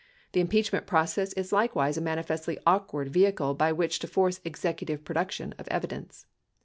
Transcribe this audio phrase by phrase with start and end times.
[0.31, 5.05] The impeachment process is like wise a manifestly awkward vehicle by which to force executive
[5.05, 6.25] pro duction of evidence.